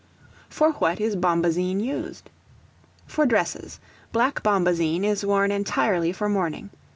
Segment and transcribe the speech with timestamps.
[0.49, 2.31] For what is Bombazine used?
[3.05, 3.79] For dresses.
[4.11, 6.71] Black bombazine is worn entirely for mourning.